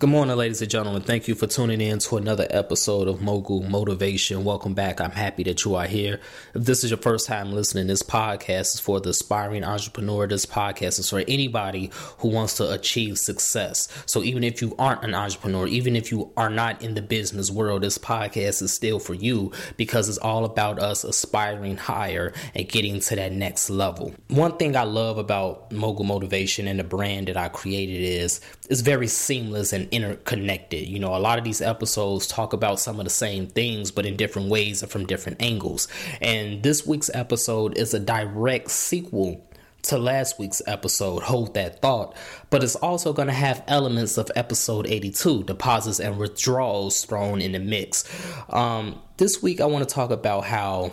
Good 0.00 0.08
morning, 0.08 0.34
ladies 0.34 0.62
and 0.62 0.70
gentlemen. 0.70 1.02
Thank 1.02 1.28
you 1.28 1.34
for 1.34 1.46
tuning 1.46 1.82
in 1.82 1.98
to 1.98 2.16
another 2.16 2.46
episode 2.48 3.06
of 3.06 3.20
Mogul 3.20 3.62
Motivation. 3.64 4.44
Welcome 4.44 4.72
back. 4.72 4.98
I'm 4.98 5.10
happy 5.10 5.42
that 5.42 5.62
you 5.66 5.74
are 5.74 5.86
here. 5.86 6.20
If 6.54 6.64
this 6.64 6.82
is 6.84 6.90
your 6.90 6.96
first 6.96 7.26
time 7.26 7.52
listening, 7.52 7.86
this 7.86 8.02
podcast 8.02 8.76
is 8.76 8.80
for 8.80 8.98
the 8.98 9.10
aspiring 9.10 9.62
entrepreneur. 9.62 10.26
This 10.26 10.46
podcast 10.46 11.00
is 11.00 11.10
for 11.10 11.22
anybody 11.28 11.90
who 12.20 12.28
wants 12.28 12.56
to 12.56 12.72
achieve 12.72 13.18
success. 13.18 13.88
So 14.06 14.22
even 14.22 14.42
if 14.42 14.62
you 14.62 14.74
aren't 14.78 15.04
an 15.04 15.14
entrepreneur, 15.14 15.66
even 15.66 15.94
if 15.94 16.10
you 16.10 16.32
are 16.34 16.48
not 16.48 16.80
in 16.80 16.94
the 16.94 17.02
business 17.02 17.50
world, 17.50 17.82
this 17.82 17.98
podcast 17.98 18.62
is 18.62 18.72
still 18.72 19.00
for 19.00 19.12
you 19.12 19.52
because 19.76 20.08
it's 20.08 20.16
all 20.16 20.46
about 20.46 20.78
us 20.78 21.04
aspiring 21.04 21.76
higher 21.76 22.32
and 22.54 22.66
getting 22.66 23.00
to 23.00 23.16
that 23.16 23.32
next 23.32 23.68
level. 23.68 24.14
One 24.28 24.56
thing 24.56 24.76
I 24.76 24.84
love 24.84 25.18
about 25.18 25.70
Mogul 25.70 26.06
Motivation 26.06 26.66
and 26.68 26.80
the 26.80 26.84
brand 26.84 27.28
that 27.28 27.36
I 27.36 27.50
created 27.50 28.00
is 28.00 28.40
it's 28.70 28.80
very 28.80 29.06
seamless 29.06 29.74
and 29.74 29.89
interconnected. 29.92 30.88
You 30.88 30.98
know, 30.98 31.14
a 31.14 31.18
lot 31.18 31.38
of 31.38 31.44
these 31.44 31.60
episodes 31.60 32.26
talk 32.26 32.52
about 32.52 32.80
some 32.80 32.98
of 32.98 33.04
the 33.04 33.10
same 33.10 33.46
things, 33.46 33.90
but 33.90 34.06
in 34.06 34.16
different 34.16 34.48
ways 34.48 34.82
and 34.82 34.90
from 34.90 35.06
different 35.06 35.42
angles. 35.42 35.88
And 36.20 36.62
this 36.62 36.86
week's 36.86 37.10
episode 37.14 37.76
is 37.76 37.94
a 37.94 38.00
direct 38.00 38.70
sequel 38.70 39.46
to 39.82 39.98
last 39.98 40.38
week's 40.38 40.60
episode, 40.66 41.22
Hold 41.22 41.54
That 41.54 41.80
Thought, 41.80 42.14
but 42.50 42.62
it's 42.62 42.76
also 42.76 43.12
going 43.12 43.28
to 43.28 43.34
have 43.34 43.64
elements 43.66 44.18
of 44.18 44.30
episode 44.36 44.86
82, 44.86 45.44
deposits 45.44 46.00
and 46.00 46.18
withdrawals 46.18 47.04
thrown 47.04 47.40
in 47.40 47.52
the 47.52 47.58
mix. 47.58 48.04
Um, 48.50 49.00
this 49.16 49.42
week, 49.42 49.60
I 49.60 49.66
want 49.66 49.88
to 49.88 49.94
talk 49.94 50.10
about 50.10 50.44
how 50.44 50.92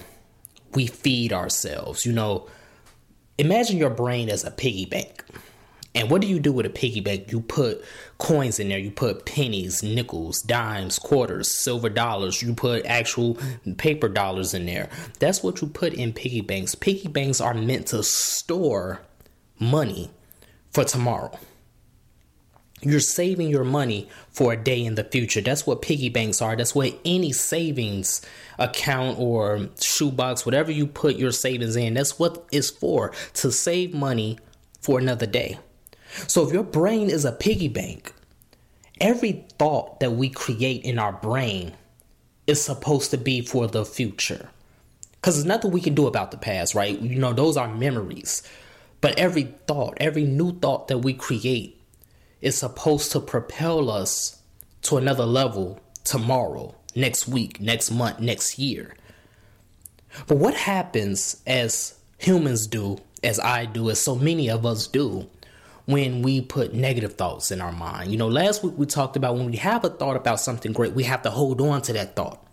we 0.73 0.87
feed 0.87 1.33
ourselves. 1.33 2.05
You 2.05 2.13
know, 2.13 2.47
imagine 3.37 3.77
your 3.77 3.89
brain 3.89 4.29
as 4.29 4.43
a 4.43 4.51
piggy 4.51 4.85
bank 4.85 5.23
and 5.97 6.11
what 6.11 6.21
do 6.21 6.27
you 6.27 6.39
do 6.39 6.51
with 6.51 6.67
a 6.67 6.69
piggy 6.69 6.99
bank? 6.99 7.31
You 7.31 7.41
put 7.41 7.83
coins 8.19 8.59
in 8.59 8.69
there. 8.69 8.77
You 8.77 8.91
put 8.91 9.25
pennies, 9.25 9.81
nickels, 9.81 10.43
dimes, 10.43 10.99
quarters, 10.99 11.49
silver 11.49 11.89
dollars. 11.89 12.39
You 12.43 12.53
put 12.53 12.85
actual 12.85 13.39
paper 13.77 14.07
dollars 14.07 14.53
in 14.53 14.67
there. 14.67 14.89
That's 15.17 15.41
what 15.41 15.59
you 15.59 15.67
put 15.67 15.95
in 15.95 16.13
piggy 16.13 16.41
banks. 16.41 16.75
Piggy 16.75 17.07
banks 17.07 17.41
are 17.41 17.55
meant 17.55 17.87
to 17.87 18.03
store 18.03 19.01
money 19.59 20.11
for 20.71 20.83
tomorrow. 20.83 21.35
You're 22.81 22.99
saving 22.99 23.49
your 23.49 23.63
money 23.63 24.07
for 24.29 24.53
a 24.53 24.57
day 24.57 24.85
in 24.85 24.93
the 24.93 25.03
future. 25.03 25.41
That's 25.41 25.65
what 25.65 25.81
piggy 25.81 26.09
banks 26.09 26.43
are. 26.43 26.55
That's 26.55 26.75
what 26.75 26.93
any 27.05 27.31
savings 27.31 28.21
account 28.59 29.17
or 29.17 29.69
shoebox, 29.81 30.45
whatever 30.45 30.71
you 30.71 30.85
put 30.85 31.15
your 31.15 31.31
savings 31.31 31.75
in, 31.75 31.95
that's 31.95 32.19
what 32.19 32.45
it's 32.51 32.69
for 32.69 33.13
to 33.33 33.51
save 33.51 33.95
money 33.95 34.37
for 34.79 34.99
another 34.99 35.25
day. 35.25 35.57
So 36.25 36.45
if 36.45 36.53
your 36.53 36.63
brain 36.63 37.09
is 37.09 37.25
a 37.25 37.31
piggy 37.31 37.67
bank, 37.67 38.13
every 38.99 39.45
thought 39.59 39.99
that 39.99 40.11
we 40.11 40.29
create 40.29 40.83
in 40.83 40.97
our 40.97 41.13
brain 41.13 41.73
is 42.47 42.61
supposed 42.63 43.11
to 43.11 43.17
be 43.17 43.41
for 43.41 43.67
the 43.67 43.85
future. 43.85 44.49
Because 45.13 45.35
there's 45.35 45.45
nothing 45.45 45.71
we 45.71 45.81
can 45.81 45.95
do 45.95 46.07
about 46.07 46.31
the 46.31 46.37
past, 46.37 46.73
right? 46.73 46.97
You 46.99 47.19
know, 47.19 47.33
those 47.33 47.57
are 47.57 47.67
memories. 47.67 48.43
But 49.01 49.19
every 49.19 49.53
thought, 49.67 49.97
every 49.97 50.23
new 50.23 50.57
thought 50.59 50.87
that 50.87 50.99
we 50.99 51.13
create 51.13 51.79
is 52.41 52.57
supposed 52.57 53.11
to 53.11 53.19
propel 53.19 53.89
us 53.89 54.41
to 54.83 54.97
another 54.97 55.25
level 55.25 55.79
tomorrow, 56.03 56.75
next 56.95 57.27
week, 57.27 57.59
next 57.59 57.91
month, 57.91 58.19
next 58.19 58.57
year. 58.57 58.95
But 60.27 60.37
what 60.37 60.53
happens 60.53 61.41
as 61.45 61.95
humans 62.17 62.65
do, 62.65 62.97
as 63.23 63.39
I 63.39 63.65
do, 63.65 63.89
as 63.89 63.99
so 63.99 64.15
many 64.15 64.49
of 64.49 64.65
us 64.65 64.87
do, 64.87 65.29
when 65.87 66.21
we 66.21 66.41
put 66.41 66.73
negative 66.73 67.13
thoughts 67.13 67.49
in 67.49 67.61
our 67.61 67.71
mind. 67.71 68.11
You 68.11 68.17
know, 68.17 68.27
last 68.27 68.61
week 68.61 68.73
we 68.75 68.85
talked 68.85 69.15
about 69.15 69.35
when 69.35 69.45
we 69.45 69.55
have 69.55 69.85
a 69.85 69.89
thought 69.89 70.17
about 70.17 70.41
something 70.41 70.73
great, 70.73 70.93
we 70.93 71.03
have 71.03 71.21
to 71.21 71.31
hold 71.31 71.61
on 71.61 71.81
to 71.83 71.93
that 71.93 72.15
thought 72.15 72.45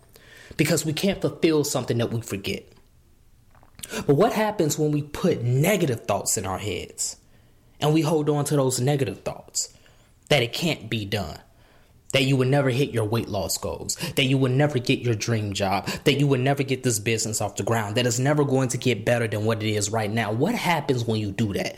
because 0.55 0.85
we 0.85 0.93
can't 0.93 1.19
fulfill 1.19 1.65
something 1.65 1.97
that 1.97 2.11
we 2.11 2.21
forget. 2.21 2.65
But 4.07 4.15
what 4.15 4.31
happens 4.31 4.79
when 4.79 4.91
we 4.91 5.01
put 5.01 5.43
negative 5.43 6.05
thoughts 6.05 6.37
in 6.37 6.45
our 6.45 6.57
heads 6.57 7.17
and 7.81 7.93
we 7.93 8.01
hold 8.01 8.29
on 8.29 8.45
to 8.45 8.55
those 8.55 8.79
negative 8.79 9.21
thoughts 9.21 9.73
that 10.29 10.41
it 10.41 10.53
can't 10.53 10.89
be 10.89 11.03
done? 11.03 11.37
That 12.13 12.23
you 12.23 12.37
would 12.37 12.47
never 12.47 12.69
hit 12.69 12.91
your 12.91 13.03
weight 13.03 13.27
loss 13.27 13.57
goals, 13.57 13.95
that 14.15 14.23
you 14.23 14.37
would 14.37 14.51
never 14.51 14.79
get 14.79 14.99
your 14.99 15.15
dream 15.15 15.51
job, 15.51 15.87
that 16.05 16.13
you 16.13 16.27
would 16.27 16.39
never 16.39 16.63
get 16.63 16.83
this 16.83 16.99
business 16.99 17.41
off 17.41 17.57
the 17.57 17.63
ground, 17.63 17.95
that 17.95 18.07
it's 18.07 18.19
never 18.19 18.45
going 18.45 18.69
to 18.69 18.77
get 18.77 19.03
better 19.03 19.27
than 19.27 19.43
what 19.43 19.61
it 19.61 19.69
is 19.69 19.91
right 19.91 20.09
now. 20.09 20.31
What 20.31 20.55
happens 20.55 21.03
when 21.03 21.19
you 21.19 21.33
do 21.33 21.51
that? 21.51 21.75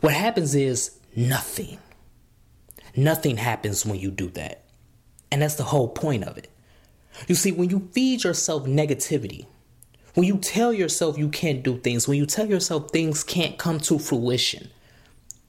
What 0.00 0.14
happens 0.14 0.54
is 0.54 0.98
nothing. 1.16 1.78
Nothing 2.96 3.36
happens 3.36 3.84
when 3.84 3.98
you 3.98 4.10
do 4.10 4.28
that. 4.30 4.64
And 5.30 5.42
that's 5.42 5.56
the 5.56 5.64
whole 5.64 5.88
point 5.88 6.24
of 6.24 6.38
it. 6.38 6.48
You 7.28 7.34
see, 7.34 7.52
when 7.52 7.70
you 7.70 7.88
feed 7.92 8.24
yourself 8.24 8.64
negativity, 8.66 9.46
when 10.14 10.26
you 10.26 10.38
tell 10.38 10.72
yourself 10.72 11.18
you 11.18 11.28
can't 11.28 11.62
do 11.62 11.78
things, 11.78 12.06
when 12.06 12.18
you 12.18 12.26
tell 12.26 12.46
yourself 12.46 12.90
things 12.90 13.24
can't 13.24 13.58
come 13.58 13.80
to 13.80 13.98
fruition, 13.98 14.70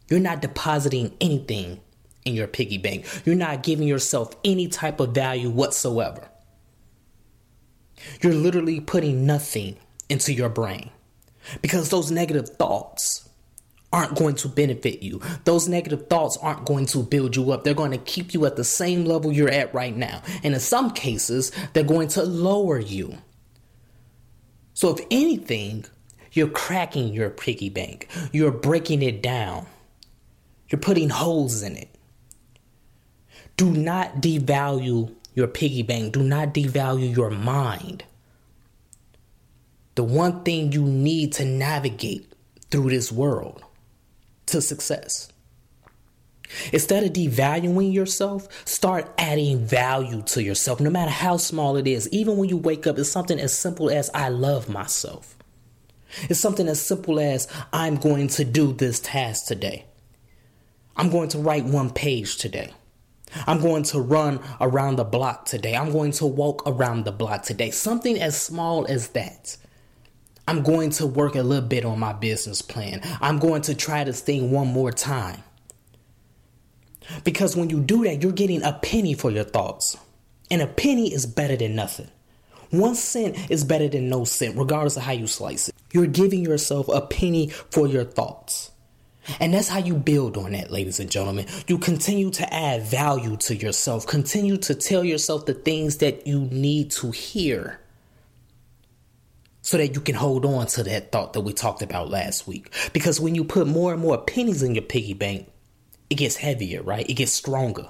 you're 0.10 0.20
not 0.20 0.42
depositing 0.42 1.16
anything 1.22 1.82
in 2.24 2.34
your 2.34 2.48
piggy 2.48 2.78
bank. 2.78 3.06
You're 3.26 3.36
not 3.36 3.64
giving 3.64 3.88
yourself 3.88 4.36
any 4.44 4.68
type 4.68 5.00
of 5.00 5.14
value 5.14 5.50
whatsoever. 5.50 6.30
You're 8.22 8.34
literally 8.34 8.80
putting 8.80 9.26
nothing 9.26 9.78
into 10.10 10.34
your 10.34 10.50
brain 10.50 10.90
because 11.62 11.90
those 11.90 12.12
negative 12.12 12.50
thoughts 12.50 13.25
aren't 13.96 14.18
going 14.18 14.36
to 14.36 14.50
benefit 14.50 15.02
you. 15.02 15.22
Those 15.46 15.70
negative 15.70 16.08
thoughts 16.10 16.38
aren't 16.42 16.66
going 16.66 16.86
to 16.88 17.02
build 17.02 17.38
you 17.38 17.52
up. 17.52 17.64
They're 17.64 17.74
going 17.74 17.92
to 17.92 17.98
keep 17.98 18.34
you 18.34 18.46
at 18.46 18.58
the 18.58 18.66
same 18.66 19.06
level 19.06 19.32
you're 19.32 19.50
at 19.50 19.74
right 19.74 19.96
now. 19.96 20.22
And 20.44 20.54
in 20.54 20.60
some 20.60 20.92
cases, 20.92 21.50
they're 21.72 21.86
going 21.86 22.10
to 22.10 22.24
lower 22.24 22.78
you. 22.78 23.18
So, 24.74 24.94
if 24.94 25.06
anything, 25.10 25.86
you're 26.34 26.50
cracking 26.50 27.14
your 27.14 27.30
piggy 27.30 27.70
bank, 27.70 28.10
you're 28.34 28.52
breaking 28.52 29.02
it 29.02 29.24
down, 29.24 29.66
you're 30.68 30.82
putting 30.82 31.10
holes 31.10 31.64
in 31.64 31.78
it. 31.78 31.88
Do 33.56 33.72
not 33.72 34.16
devalue 34.16 35.16
your 35.36 35.48
piggy 35.48 35.84
bank, 35.84 36.12
do 36.12 36.22
not 36.22 36.54
devalue 36.54 37.16
your 37.16 37.30
mind. 37.30 38.04
The 39.96 40.04
one 40.04 40.44
thing 40.44 40.74
you 40.74 40.84
need 40.84 41.32
to 41.34 41.46
navigate 41.46 42.34
through 42.70 42.90
this 42.90 43.10
world 43.10 43.64
to 44.56 44.62
success. 44.62 45.28
Instead 46.72 47.04
of 47.04 47.12
devaluing 47.12 47.94
yourself, 47.94 48.48
start 48.66 49.12
adding 49.18 49.66
value 49.66 50.22
to 50.22 50.42
yourself, 50.42 50.80
no 50.80 50.90
matter 50.90 51.12
how 51.12 51.36
small 51.36 51.76
it 51.76 51.88
is. 51.88 52.08
Even 52.10 52.38
when 52.38 52.48
you 52.48 52.56
wake 52.56 52.88
up, 52.88 52.98
it's 52.98 53.10
something 53.10 53.40
as 53.40 53.58
simple 53.58 53.90
as 53.90 54.10
I 54.14 54.30
love 54.30 54.70
myself. 54.70 55.36
It's 56.30 56.40
something 56.40 56.70
as 56.70 56.82
simple 56.82 57.20
as 57.20 57.50
I'm 57.74 57.98
going 57.98 58.30
to 58.30 58.46
do 58.46 58.72
this 58.72 59.02
task 59.02 59.48
today. 59.48 59.86
I'm 60.96 61.10
going 61.10 61.28
to 61.30 61.40
write 61.40 61.66
one 61.66 61.90
page 61.90 62.38
today. 62.38 62.72
I'm 63.48 63.60
going 63.60 63.84
to 63.86 64.00
run 64.00 64.40
around 64.62 64.96
the 64.96 65.04
block 65.04 65.46
today. 65.46 65.76
I'm 65.76 65.92
going 65.92 66.14
to 66.14 66.26
walk 66.26 66.64
around 66.66 67.04
the 67.04 67.12
block 67.12 67.44
today. 67.44 67.72
Something 67.72 68.22
as 68.22 68.40
small 68.40 68.86
as 68.86 69.10
that. 69.10 69.58
I'm 70.48 70.62
going 70.62 70.92
to 70.92 71.08
work 71.08 71.36
a 71.36 71.42
little 71.42 71.68
bit 71.68 71.86
on 71.86 72.00
my 72.00 72.14
business 72.14 72.62
plan. 72.62 73.02
I'm 73.22 73.40
going 73.40 73.64
to 73.64 73.76
try 73.76 74.04
this 74.04 74.22
thing 74.22 74.52
one 74.52 74.68
more 74.68 74.92
time. 74.92 75.44
Because 77.24 77.56
when 77.56 77.70
you 77.70 77.80
do 77.80 78.04
that, 78.04 78.22
you're 78.22 78.32
getting 78.32 78.64
a 78.64 78.74
penny 78.74 79.14
for 79.14 79.32
your 79.32 79.44
thoughts. 79.44 79.98
And 80.52 80.62
a 80.62 80.68
penny 80.68 81.14
is 81.14 81.26
better 81.26 81.56
than 81.56 81.76
nothing. 81.76 82.10
One 82.70 82.96
cent 82.96 83.50
is 83.50 83.64
better 83.64 83.88
than 83.88 84.10
no 84.10 84.26
cent, 84.26 84.58
regardless 84.58 84.98
of 84.98 85.04
how 85.04 85.14
you 85.14 85.28
slice 85.28 85.70
it. 85.70 85.76
You're 85.94 86.08
giving 86.08 86.44
yourself 86.44 86.88
a 86.90 87.02
penny 87.02 87.50
for 87.50 87.88
your 87.88 88.04
thoughts. 88.04 88.72
And 89.40 89.54
that's 89.54 89.70
how 89.70 89.80
you 89.80 89.96
build 89.96 90.38
on 90.38 90.52
that, 90.52 90.72
ladies 90.72 91.00
and 91.00 91.10
gentlemen. 91.10 91.48
You 91.68 91.78
continue 91.80 92.30
to 92.32 92.54
add 92.54 92.84
value 92.84 93.38
to 93.38 93.56
yourself, 93.56 94.06
continue 94.06 94.58
to 94.58 94.76
tell 94.76 95.04
yourself 95.04 95.46
the 95.46 95.54
things 95.54 95.98
that 95.98 96.28
you 96.28 96.42
need 96.42 96.92
to 96.92 97.12
hear 97.12 97.80
so 99.66 99.78
that 99.78 99.96
you 99.96 100.00
can 100.00 100.14
hold 100.14 100.46
on 100.46 100.68
to 100.68 100.84
that 100.84 101.12
thought 101.12 101.34
that 101.34 101.42
we 101.42 101.52
talked 101.52 101.82
about 101.82 102.08
last 102.08 102.46
week. 102.46 102.72
Because 102.94 103.20
when 103.20 103.34
you 103.34 103.44
put 103.44 103.66
more 103.66 103.94
and 103.94 104.02
more 104.02 104.16
pennies 104.20 104.62
in 104.62 104.76
your 104.76 104.84
piggy 104.84 105.16
bank, 105.16 105.50
it 106.08 106.20
gets 106.20 106.36
heavier, 106.36 106.84
right? 106.84 107.10
It 107.10 107.16
gets 107.16 107.32
stronger. 107.32 107.90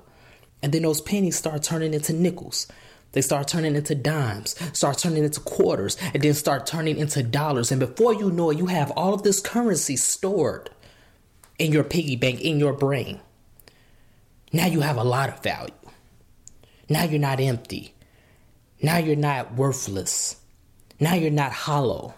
And 0.64 0.72
then 0.72 0.84
those 0.84 1.02
pennies 1.02 1.36
start 1.36 1.64
turning 1.64 1.94
into 1.94 2.14
nickels. 2.14 2.68
They 3.12 3.20
start 3.20 3.50
turning 3.50 3.76
into 3.76 3.94
dimes, 3.94 4.56
start 4.72 5.00
turning 5.00 5.26
into 5.26 5.42
quarters, 5.42 5.98
and 6.14 6.24
then 6.24 6.34
start 6.34 6.66
turning 6.66 6.98
into 6.98 7.22
dollars. 7.22 7.72
And 7.72 7.80
before 7.82 8.14
you 8.14 8.32
know 8.32 8.52
it, 8.52 8.58
you 8.58 8.68
have 8.68 8.92
all 8.92 9.14
of 9.14 9.24
this 9.24 9.42
currency 9.42 9.98
stored 9.98 10.70
in 11.60 11.74
your 11.74 11.84
piggy 11.84 12.16
bank, 12.16 12.40
in 12.40 12.58
your 12.58 12.72
brain. 12.72 13.20
Now 14.54 14.68
you 14.68 14.80
have 14.80 14.96
a 14.96 15.04
lot 15.04 15.28
of 15.28 15.44
value. 15.44 15.74
Now 16.88 17.04
you're 17.04 17.20
not 17.20 17.42
empty. 17.42 17.94
Now 18.82 18.98
you're 18.98 19.18
not 19.18 19.56
worthless. 19.56 20.38
Now 21.00 21.16
you're 21.16 21.32
not 21.32 21.52
hollow. 21.52 22.14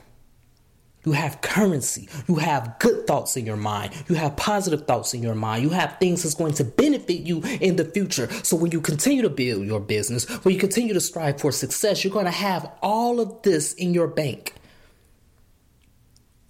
You 1.06 1.14
have 1.14 1.40
currency. 1.40 2.10
You 2.28 2.36
have 2.36 2.76
good 2.80 3.08
thoughts 3.08 3.38
in 3.38 3.46
your 3.46 3.56
mind. 3.56 3.94
You 4.10 4.16
have 4.16 4.36
positive 4.36 4.86
thoughts 4.88 5.14
in 5.14 5.24
your 5.24 5.36
mind. 5.36 5.64
You 5.64 5.70
have 5.70 5.98
things 6.00 6.24
that's 6.24 6.36
going 6.36 6.54
to 6.56 6.66
benefit 6.66 7.22
you 7.22 7.42
in 7.62 7.78
the 7.78 7.86
future. 7.86 8.30
So 8.44 8.58
when 8.58 8.72
you 8.72 8.82
continue 8.82 9.22
to 9.22 9.30
build 9.30 9.66
your 9.66 9.80
business, 9.80 10.26
when 10.44 10.54
you 10.54 10.60
continue 10.60 10.94
to 10.94 11.00
strive 11.00 11.40
for 11.40 11.54
success, 11.54 12.04
you're 12.04 12.12
going 12.12 12.26
to 12.26 12.32
have 12.32 12.70
all 12.82 13.22
of 13.22 13.42
this 13.44 13.74
in 13.74 13.94
your 13.94 14.08
bank. 14.08 14.54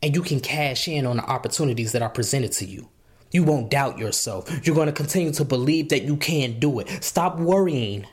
And 0.02 0.16
you 0.16 0.24
can 0.24 0.40
cash 0.40 0.88
in 0.88 1.06
on 1.06 1.18
the 1.18 1.24
opportunities 1.24 1.92
that 1.92 2.02
are 2.02 2.10
presented 2.10 2.52
to 2.54 2.66
you. 2.66 2.90
You 3.32 3.44
won't 3.44 3.70
doubt 3.70 4.00
yourself. 4.00 4.50
You're 4.66 4.76
going 4.76 4.88
to 4.88 4.94
continue 4.94 5.34
to 5.34 5.46
believe 5.46 5.90
that 5.90 6.04
you 6.04 6.18
can 6.18 6.60
do 6.60 6.80
it. 6.80 7.04
Stop 7.04 7.38
worrying 7.38 8.08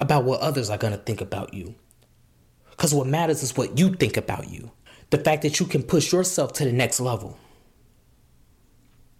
about 0.00 0.24
what 0.24 0.40
others 0.40 0.68
are 0.70 0.78
going 0.78 0.94
to 0.94 0.98
think 0.98 1.20
about 1.20 1.54
you. 1.54 1.76
Because 2.80 2.94
what 2.94 3.06
matters 3.06 3.42
is 3.42 3.58
what 3.58 3.78
you 3.78 3.90
think 3.90 4.16
about 4.16 4.48
you 4.48 4.70
the 5.10 5.18
fact 5.18 5.42
that 5.42 5.60
you 5.60 5.66
can 5.66 5.82
push 5.82 6.12
yourself 6.14 6.54
to 6.54 6.64
the 6.64 6.72
next 6.72 6.98
level. 6.98 7.36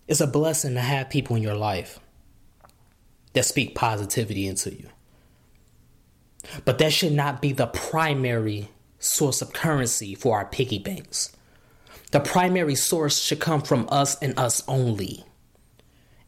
It's 0.09 0.23
a 0.23 0.27
blessing 0.27 0.73
to 0.75 0.81
have 0.81 1.11
people 1.11 1.37
in 1.37 1.43
your 1.43 1.57
life 1.57 2.01
that 3.35 3.45
speak 3.45 3.75
positivity 3.75 4.47
into 4.47 4.73
you. 4.73 4.89
But 6.65 6.79
that 6.79 6.95
should 6.95 7.13
not 7.13 7.43
be 7.43 7.53
the 7.53 7.67
primary 7.67 8.71
source 8.99 9.43
of 9.43 9.53
currency 9.53 10.15
for 10.15 10.39
our 10.39 10.47
piggy 10.47 10.79
banks. 10.79 11.37
The 12.13 12.21
primary 12.21 12.77
source 12.77 13.21
should 13.21 13.41
come 13.41 13.61
from 13.61 13.87
us 13.91 14.17
and 14.23 14.39
us 14.39 14.63
only, 14.69 15.27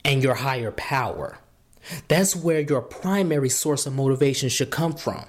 and 0.05 0.23
your 0.23 0.35
higher 0.35 0.73
power. 0.73 1.39
That's 2.09 2.37
where 2.37 2.61
your 2.61 2.83
primary 2.83 3.49
source 3.49 3.87
of 3.87 3.95
motivation 3.95 4.51
should 4.51 4.71
come 4.71 4.93
from. 4.93 5.25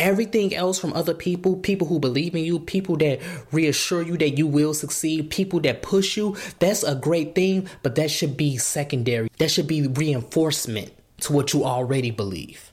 Everything 0.00 0.54
else 0.54 0.78
from 0.78 0.92
other 0.92 1.14
people, 1.14 1.56
people 1.56 1.86
who 1.86 1.98
believe 1.98 2.34
in 2.34 2.44
you, 2.44 2.58
people 2.58 2.96
that 2.98 3.20
reassure 3.52 4.02
you 4.02 4.16
that 4.18 4.38
you 4.38 4.46
will 4.46 4.74
succeed, 4.74 5.30
people 5.30 5.60
that 5.60 5.82
push 5.82 6.16
you, 6.16 6.36
that's 6.58 6.82
a 6.82 6.94
great 6.94 7.34
thing, 7.34 7.68
but 7.82 7.94
that 7.94 8.10
should 8.10 8.36
be 8.36 8.56
secondary. 8.56 9.28
That 9.38 9.50
should 9.50 9.66
be 9.66 9.86
reinforcement 9.86 10.92
to 11.20 11.32
what 11.32 11.52
you 11.52 11.64
already 11.64 12.10
believe. 12.10 12.72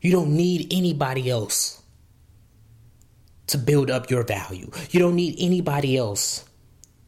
You 0.00 0.12
don't 0.12 0.36
need 0.36 0.66
anybody 0.70 1.30
else 1.30 1.82
to 3.48 3.58
build 3.58 3.90
up 3.90 4.10
your 4.10 4.24
value. 4.24 4.70
You 4.90 5.00
don't 5.00 5.14
need 5.14 5.36
anybody 5.38 5.96
else 5.96 6.44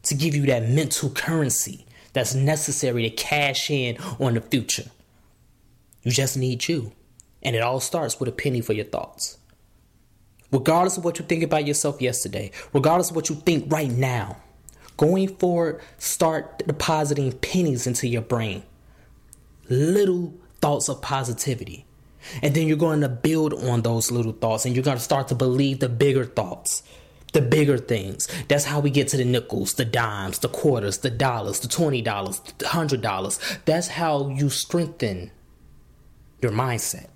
to 0.03 0.15
give 0.15 0.35
you 0.35 0.45
that 0.45 0.69
mental 0.69 1.09
currency 1.09 1.85
that's 2.13 2.33
necessary 2.33 3.09
to 3.09 3.15
cash 3.15 3.69
in 3.69 3.97
on 4.19 4.35
the 4.35 4.41
future. 4.41 4.85
You 6.03 6.11
just 6.11 6.37
need 6.37 6.67
you. 6.67 6.91
And 7.45 7.55
it 7.55 7.61
all 7.61 7.79
starts 7.79 8.19
with 8.19 8.27
a 8.27 8.31
penny 8.31 8.59
for 8.59 8.73
your 8.73 8.85
thoughts. 8.85 9.37
Regardless 10.51 10.97
of 10.97 11.05
what 11.05 11.19
you 11.19 11.25
think 11.25 11.43
about 11.43 11.67
yourself 11.67 12.01
yesterday, 12.01 12.51
regardless 12.73 13.11
of 13.11 13.15
what 13.15 13.29
you 13.29 13.35
think 13.35 13.71
right 13.71 13.91
now, 13.91 14.37
going 14.97 15.27
forward, 15.37 15.79
start 15.99 16.65
depositing 16.65 17.31
pennies 17.33 17.85
into 17.85 18.07
your 18.07 18.23
brain. 18.23 18.63
Little 19.69 20.33
thoughts 20.59 20.89
of 20.89 21.01
positivity. 21.01 21.85
And 22.41 22.55
then 22.55 22.67
you're 22.67 22.77
going 22.77 23.01
to 23.01 23.09
build 23.09 23.53
on 23.53 23.83
those 23.83 24.11
little 24.11 24.31
thoughts 24.31 24.65
and 24.65 24.75
you're 24.75 24.83
going 24.83 24.97
to 24.97 25.03
start 25.03 25.27
to 25.27 25.35
believe 25.35 25.79
the 25.79 25.89
bigger 25.89 26.25
thoughts, 26.25 26.81
the 27.33 27.41
bigger 27.41 27.77
things. 27.77 28.27
That's 28.47 28.65
how 28.65 28.79
we 28.79 28.89
get 28.89 29.09
to 29.09 29.17
the 29.17 29.25
nickels, 29.25 29.75
the 29.75 29.85
dimes, 29.85 30.39
the 30.39 30.49
quarters, 30.49 30.99
the 30.99 31.11
dollars, 31.11 31.59
the 31.59 31.67
$20, 31.67 32.57
the 32.57 32.65
$100. 32.65 33.65
That's 33.65 33.89
how 33.89 34.29
you 34.29 34.49
strengthen 34.49 35.29
your 36.41 36.51
mindset. 36.51 37.09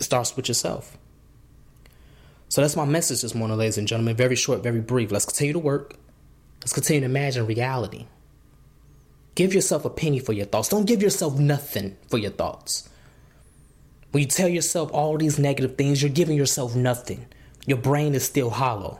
It 0.00 0.04
starts 0.04 0.34
with 0.34 0.48
yourself. 0.48 0.96
So 2.48 2.62
that's 2.62 2.74
my 2.74 2.86
message 2.86 3.22
this 3.22 3.34
morning, 3.34 3.58
ladies 3.58 3.78
and 3.78 3.86
gentlemen. 3.86 4.16
Very 4.16 4.34
short, 4.34 4.62
very 4.62 4.80
brief. 4.80 5.12
Let's 5.12 5.26
continue 5.26 5.52
to 5.52 5.58
work. 5.58 5.94
Let's 6.60 6.72
continue 6.72 7.00
to 7.00 7.06
imagine 7.06 7.46
reality. 7.46 8.06
Give 9.34 9.54
yourself 9.54 9.84
a 9.84 9.90
penny 9.90 10.18
for 10.18 10.32
your 10.32 10.46
thoughts. 10.46 10.68
Don't 10.68 10.86
give 10.86 11.02
yourself 11.02 11.38
nothing 11.38 11.96
for 12.08 12.18
your 12.18 12.32
thoughts. 12.32 12.88
When 14.10 14.22
you 14.22 14.26
tell 14.26 14.48
yourself 14.48 14.90
all 14.92 15.16
these 15.16 15.38
negative 15.38 15.76
things, 15.76 16.02
you're 16.02 16.10
giving 16.10 16.36
yourself 16.36 16.74
nothing. 16.74 17.26
Your 17.66 17.78
brain 17.78 18.14
is 18.14 18.24
still 18.24 18.50
hollow. 18.50 18.98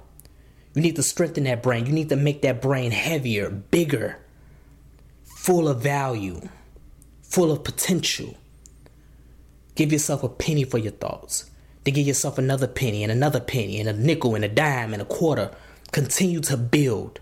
You 0.75 0.83
need 0.83 0.97
to 0.97 1.03
strengthen 1.03 1.45
that 1.45 1.63
brain. 1.63 1.87
You 1.87 1.93
need 1.93 2.11
to 2.11 2.17
make 2.17 2.43
that 2.43 2.63
brain 2.63 2.93
heavier, 2.93 3.51
bigger, 3.51 4.19
full 5.25 5.67
of 5.67 5.83
value, 5.83 6.49
full 7.23 7.51
of 7.51 7.65
potential. 7.65 8.37
Give 9.81 9.95
yourself 9.95 10.23
a 10.23 10.29
penny 10.29 10.65
for 10.65 10.77
your 10.77 10.93
thoughts. 10.93 11.51
Then 11.85 11.95
give 11.95 12.07
yourself 12.07 12.37
another 12.37 12.67
penny 12.67 13.03
and 13.03 13.11
another 13.11 13.41
penny 13.41 13.81
and 13.81 13.89
a 13.89 13.95
nickel 13.95 14.35
and 14.35 14.45
a 14.45 14.49
dime 14.49 14.93
and 14.93 15.01
a 15.01 15.07
quarter. 15.07 15.53
Continue 15.91 16.41
to 16.41 16.59
build. 16.59 17.19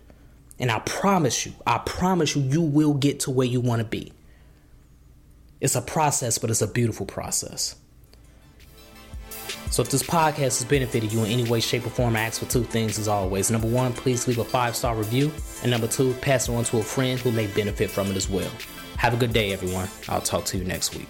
And 0.58 0.69
I 0.69 0.81
promise 0.81 1.46
you, 1.46 1.52
I 1.64 1.78
promise 1.78 2.34
you, 2.34 2.43
you 2.43 2.62
will 2.62 2.94
get 2.94 3.20
to 3.20 3.31
where 3.31 3.46
you 3.46 3.60
want 3.60 3.78
to 3.78 3.84
be. 3.84 4.12
It's 5.60 5.76
a 5.76 5.81
process, 5.81 6.38
but 6.38 6.50
it's 6.50 6.60
a 6.60 6.66
beautiful 6.66 7.06
process. 7.06 7.76
So 9.70 9.82
if 9.82 9.90
this 9.90 10.02
podcast 10.02 10.38
has 10.38 10.64
benefited 10.64 11.12
you 11.12 11.22
in 11.22 11.31
any 11.31 11.44
way, 11.44 11.61
shape, 11.61 11.87
or 11.87 11.90
form, 11.90 12.16
I 12.16 12.22
ask 12.22 12.40
for 12.40 12.50
two 12.50 12.64
things 12.64 12.99
as 12.99 13.06
always. 13.06 13.52
Number 13.52 13.69
one, 13.69 13.93
please 13.93 14.26
leave 14.26 14.38
a 14.38 14.44
five 14.44 14.75
star 14.75 14.96
review. 14.96 15.31
And 15.62 15.70
number 15.70 15.87
two, 15.87 16.12
pass 16.14 16.49
it 16.49 16.52
on 16.52 16.64
to 16.64 16.78
a 16.78 16.82
friend 16.82 17.20
who 17.20 17.31
may 17.31 17.46
benefit 17.46 17.88
from 17.88 18.08
it 18.08 18.16
as 18.16 18.28
well. 18.28 18.50
Have 18.96 19.14
a 19.14 19.16
good 19.16 19.32
day, 19.32 19.52
everyone. 19.52 19.87
I'll 20.08 20.20
talk 20.20 20.44
to 20.46 20.58
you 20.58 20.64
next 20.64 20.96
week. 20.96 21.06